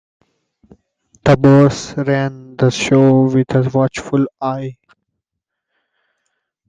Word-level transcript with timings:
The 1.25 1.37
boss 1.37 1.95
ran 1.95 2.55
the 2.57 2.71
show 2.71 3.25
with 3.27 3.53
a 3.53 3.69
watchful 3.71 4.25
eye. 4.41 4.77